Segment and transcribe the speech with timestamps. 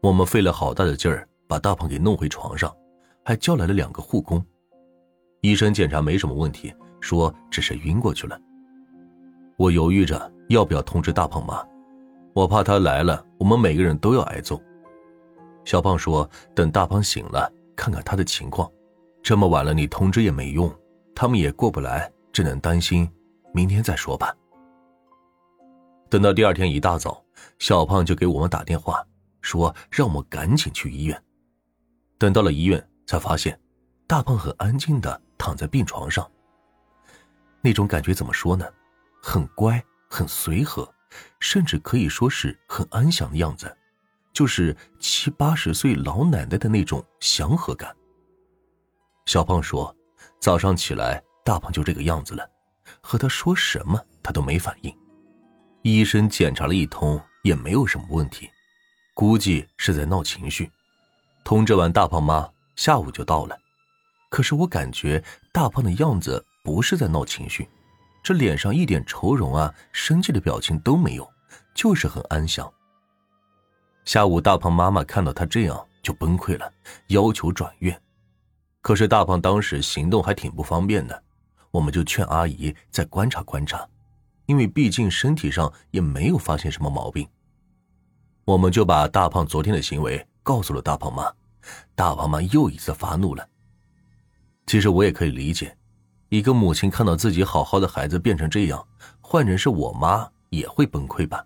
[0.00, 2.74] 我们费了好大的劲儿把大胖给弄回床上，
[3.24, 4.44] 还叫来了两个护工。
[5.40, 8.38] 医生检查没什么问题，说只是晕过去了。
[9.56, 11.60] 我犹豫着要不要通知大胖妈，
[12.32, 14.60] 我怕他来了，我们每个人都要挨揍。
[15.64, 18.70] 小胖说：“等大胖醒了，看看他的情况。
[19.22, 20.72] 这么晚了，你通知也没用，
[21.14, 23.06] 他们也过不来，只能担心。
[23.52, 24.34] 明天再说吧。”
[26.08, 27.22] 等到第二天一大早，
[27.58, 29.04] 小胖就给我们打电话，
[29.48, 31.24] 说让我们赶紧去医院。
[32.18, 33.58] 等到了医院，才发现
[34.06, 36.30] 大胖很安静的躺在病床上。
[37.62, 38.66] 那种感觉怎么说呢？
[39.22, 40.86] 很乖，很随和，
[41.40, 43.74] 甚至可以说是很安详的样子，
[44.34, 47.94] 就是七八十岁老奶奶的那种祥和感。
[49.24, 49.94] 小胖说，
[50.38, 52.48] 早上起来，大胖就这个样子了，
[53.00, 54.94] 和他说什么，他都没反应。
[55.82, 58.50] 医生检查了一通，也没有什么问题，
[59.18, 60.70] 估计是在闹情绪。
[61.42, 63.58] 通知完大胖妈，下午就到了。
[64.28, 65.20] 可是我感觉
[65.52, 67.68] 大胖的样子不是在闹情绪，
[68.22, 71.28] 这脸上一点愁容啊、生气的表情都没有，
[71.74, 72.72] 就是很安详。
[74.04, 76.72] 下午大胖妈妈看到他这样就崩溃了，
[77.08, 78.00] 要求转院。
[78.80, 81.20] 可是大胖当时行动还挺不方便的，
[81.72, 83.84] 我们就劝阿姨再观察观察。
[84.46, 87.28] 因为毕竟身体上也没有发现什么毛病，
[88.48, 91.30] 我们就把大胖昨天的行为告诉了大胖妈，
[91.94, 93.46] 大胖妈又一次发怒了。
[94.66, 95.76] 其实我也可以理解，
[96.30, 98.88] 一个母亲看到自己好好的孩子变成这样，
[99.20, 101.44] 换成是我妈也会崩溃吧。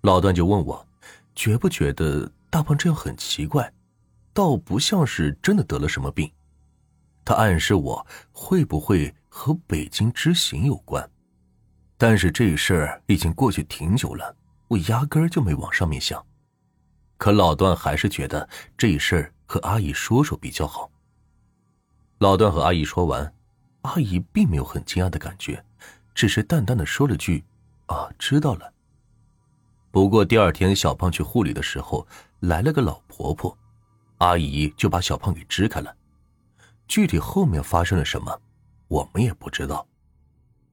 [0.00, 0.88] 老段就问我，
[1.34, 3.70] 觉不觉得大胖这样很奇怪，
[4.32, 6.32] 倒不像是真的得了什么病。
[7.22, 11.06] 他暗示我会不会和北京之行有关。
[11.98, 14.34] 但是这事儿已经过去挺久了，
[14.68, 16.24] 我压根儿就没往上面想。
[17.16, 20.90] 可老段还是觉得这事儿和阿姨说说比较好。
[22.18, 23.32] 老段和阿姨说完，
[23.82, 25.64] 阿姨并没有很惊讶的感觉，
[26.14, 27.44] 只是淡淡的说了句
[27.86, 28.72] ：“啊，知道了。”
[29.90, 32.06] 不过第二天小胖去护理的时候，
[32.40, 33.56] 来了个老婆婆，
[34.18, 35.94] 阿姨就把小胖给支开了。
[36.86, 38.40] 具体后面发生了什么，
[38.88, 39.86] 我们也不知道。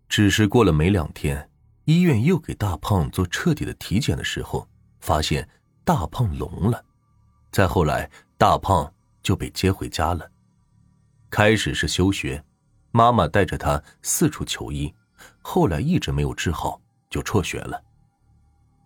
[0.10, 1.50] 只是过了没两天，
[1.86, 4.68] 医院又给大胖做彻底的体检的时候，
[5.00, 5.48] 发现
[5.84, 6.84] 大胖聋了。
[7.52, 10.30] 再后来，大胖就被接回家了。
[11.30, 12.44] 开始是休学，
[12.92, 14.94] 妈妈带着他四处求医，
[15.42, 16.80] 后来一直没有治好，
[17.10, 17.82] 就辍学了。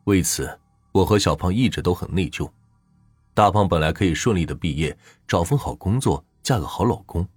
[0.05, 0.59] 为此，
[0.91, 2.49] 我和小胖一直都很内疚。
[3.33, 4.97] 大胖本来可以顺利的毕业，
[5.27, 7.27] 找份好工作，嫁个好老公，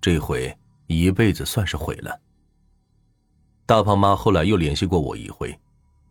[0.00, 2.20] 这回一辈子算是毁了。
[3.64, 5.56] 大胖妈后来又联系过我一回，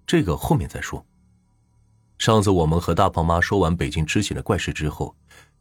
[0.07, 1.05] 这个后面再说。
[2.17, 5.13] 上次我们和大胖妈说完北京之行的怪事之后，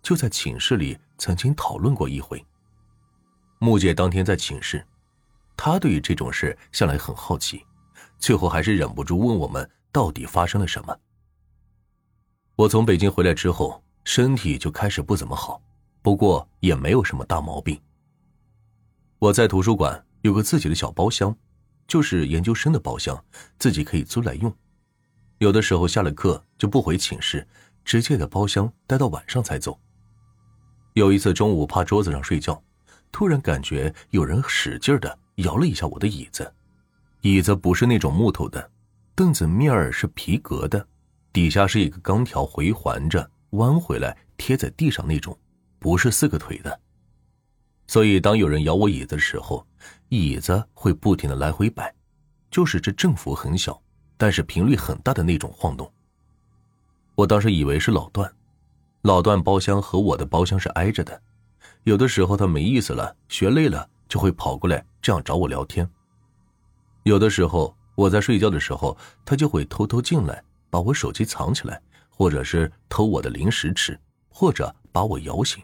[0.02, 2.44] 就在寝室里曾经讨论过一回。
[3.58, 4.86] 木姐当天在寝室，
[5.56, 7.64] 她对于这种事向来很好奇，
[8.18, 10.96] 最后还是忍不住问我们到底发生了什么。
[12.54, 15.60] 我从北京回来之后，身体就开始不怎么好，
[16.02, 17.78] 不过也没有什么大毛病。
[19.18, 21.36] 我在图书馆有个自己的小包厢。
[21.90, 23.20] 就是研究生的包厢，
[23.58, 24.54] 自己可以租来用。
[25.38, 27.44] 有的时候下了课就不回寝室，
[27.84, 29.76] 直接在包厢待到晚上才走。
[30.92, 32.62] 有一次中午趴桌子上睡觉，
[33.10, 36.54] 突然感觉有人使劲的摇了一下我的椅子。
[37.22, 38.70] 椅子不是那种木头的，
[39.16, 40.86] 凳子面儿是皮革的，
[41.32, 45.36] 底下是一个钢条回环着弯回来贴在地上那种，
[45.80, 46.80] 不是四个腿的。
[47.90, 49.66] 所以，当有人摇我椅子的时候，
[50.10, 51.92] 椅子会不停的来回摆，
[52.48, 53.82] 就是这振幅很小，
[54.16, 55.92] 但是频率很大的那种晃动。
[57.16, 58.32] 我当时以为是老段，
[59.02, 61.20] 老段包厢和我的包厢是挨着的，
[61.82, 65.90] 有的时候他没意思了，学累了就会跑过来这样找我聊天。
[67.02, 70.40] 有的时候我在睡觉的时候，他就会偷偷进来，
[70.70, 73.98] 把我手机藏起来，或者是偷我的零食吃，
[74.28, 75.60] 或者把我摇醒。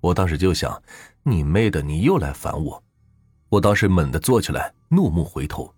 [0.00, 0.82] 我当时就想，
[1.22, 2.82] 你妹的，你又来烦我！
[3.48, 5.74] 我当时猛地坐起来，怒目回头，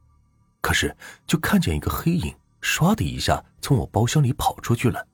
[0.60, 0.94] 可是
[1.26, 5.06] 就看见一个黑影，唰的一下从我包厢里跑出去了。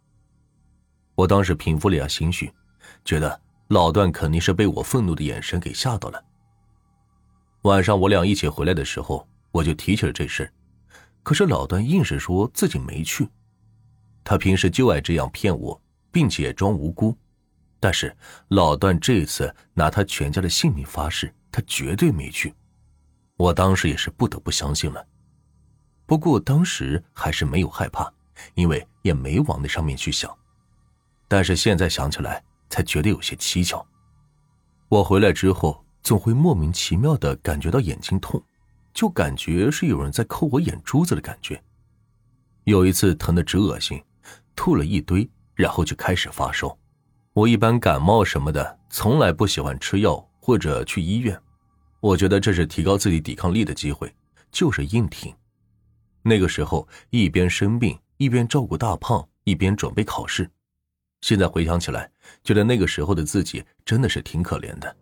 [1.14, 2.52] 我当时平复了下心绪，
[3.05, 6.22] 觉得老段肯定是被我愤怒的眼神给吓到了。
[7.62, 10.52] 晚上我俩一起回来的时候，我就提起了这事，
[11.22, 13.28] 可是老段硬是说自己没去，
[14.22, 15.81] 他平时就爱这样骗我，
[16.12, 17.16] 并且装无辜。
[17.80, 18.14] 但是
[18.48, 22.54] 老段这次拿他全家的性命发誓，他绝对没去。
[23.36, 25.06] 我当时也是不得不相信了。
[26.06, 28.12] 不过当时还是没有害怕，
[28.54, 30.34] 因为也没往那上面去想。
[31.28, 33.86] 但是现在想起来，才觉得有些蹊跷。
[34.88, 38.42] 我回来之后，总会莫名其妙的感觉到眼睛痛，
[38.94, 41.62] 就感觉是有人在抠我眼珠子的感觉。
[42.64, 44.02] 有一次疼得直恶心，
[44.56, 46.76] 吐了一堆，然后就开始发烧。
[47.32, 51.38] 我一般感冒什么的，从来不喜欢吃药或者去医院，
[52.00, 54.12] 我觉得这是提高自己抵抗力的机会，
[54.50, 55.32] 就是硬挺。
[56.22, 60.50] 那个时候一边生病，一边照顾大胖，一边准备考试。
[61.20, 62.10] 现在回想起来，
[62.42, 64.94] 觉得那个时候的自己真的是挺可怜的。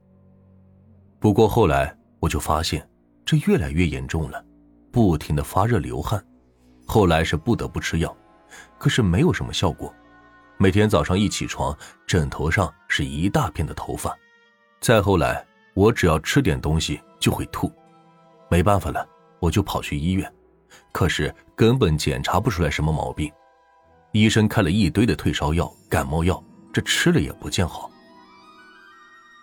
[1.18, 2.86] 不过后来我就发现，
[3.24, 4.44] 这越来越严重了，
[4.90, 6.22] 不停的发热流汗。
[6.86, 8.16] 后来是不得不吃药，
[8.78, 9.92] 可是没有什么效果。
[10.58, 11.76] 每天早上一起床，
[12.06, 14.16] 枕头上是一大片的头发。
[14.80, 15.44] 再后来，
[15.74, 17.70] 我只要吃点东西就会吐，
[18.48, 19.06] 没办法了，
[19.38, 20.32] 我就跑去医院，
[20.92, 23.30] 可是根本检查不出来什么毛病。
[24.12, 26.42] 医生开了一堆的退烧药、感冒药，
[26.72, 27.90] 这吃了也不见好。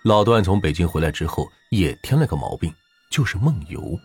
[0.04, 2.74] 老段从北京回来之后，也添了个毛病，
[3.12, 3.98] 就是梦游。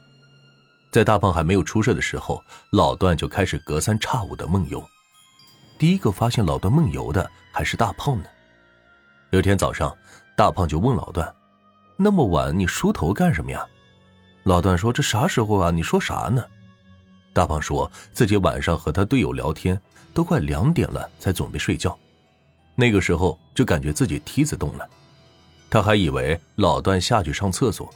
[0.93, 4.85] 在大胖还没有出事的时候，老段就开始隔三差五的梦游。
[5.79, 8.25] 第一个发现老段梦游的还是大胖呢。
[9.31, 9.97] 有天早上，
[10.37, 11.35] 大胖就问老段
[11.97, 13.65] ：“那么晚你梳头干什么呀？”
[14.45, 15.71] 老段说：“这啥时候啊？
[15.71, 16.45] 你说啥呢？”
[17.33, 19.81] 大胖说自己晚上和他队友聊天。
[20.15, 21.97] 都快两点了，才准备睡觉。
[22.75, 24.89] 那个时候就感觉自己梯子动了，
[25.71, 27.89] 他还以为老段下去上厕所，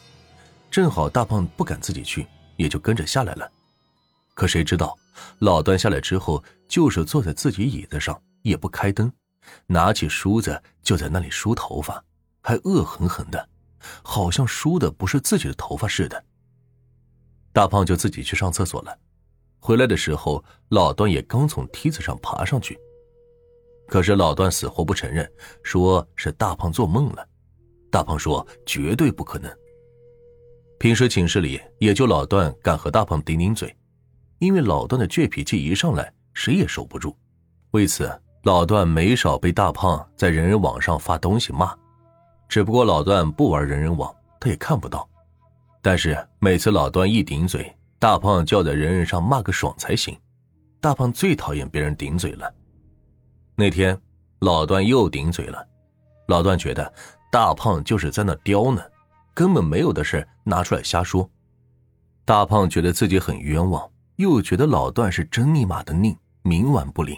[0.71, 2.25] 正好大胖不敢自己去，
[2.57, 3.51] 也就跟着下来了。
[4.35, 4.97] 可谁知道，
[5.41, 9.13] 老段下来之后就是坐在自己椅子上，也不开灯，
[9.67, 12.03] 拿起梳子就在那里梳头发，
[12.41, 13.47] 还恶狠狠的，
[14.03, 16.25] 好像梳的不是自己的头发似的。
[17.53, 18.99] 大胖就自己去上厕所了。
[19.61, 22.81] 回来的时候，老段也刚从梯子上爬上去，
[23.87, 25.31] 可是老段死活不承认，
[25.63, 27.29] 说是大胖做梦了。
[27.91, 29.55] 大胖说绝对不可能。
[30.79, 33.77] 平时寝室里也就老段敢和大胖顶顶嘴，
[34.39, 37.17] 因为老段的倔脾气一上来，谁也守不住。
[37.73, 38.11] 为此，
[38.43, 41.75] 老段没少被大胖在人人网上发东西骂。
[42.49, 45.09] 只不过老段不玩人人网，他也看不到。
[45.81, 50.15] 但是每次老段一顶嘴，大胖就要在人人上骂个爽才行，
[50.81, 52.53] 大胖最讨厌别人顶嘴了。
[53.57, 53.99] 那天
[54.41, 55.67] 老段又顶嘴了，
[56.29, 56.93] 老段觉得
[57.31, 58.83] 大胖就是在那刁呢，
[59.33, 61.29] 根本没有的事拿出来瞎说。
[62.25, 67.17] 大胖觉得自己很冤枉，又觉得老段是真尼玛的拧，冥顽不灵。